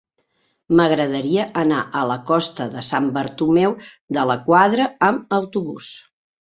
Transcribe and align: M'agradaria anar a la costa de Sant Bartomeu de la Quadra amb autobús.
M'agradaria 0.79 1.45
anar 1.63 1.81
a 1.99 2.07
la 2.13 2.17
costa 2.31 2.67
de 2.73 2.85
Sant 2.89 3.11
Bartomeu 3.19 3.79
de 4.21 4.27
la 4.33 4.41
Quadra 4.51 4.91
amb 5.13 5.41
autobús. 5.43 5.97